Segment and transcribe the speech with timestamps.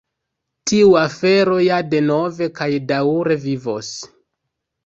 [0.71, 3.93] Tiu afero ja denove kaj daŭre vivos.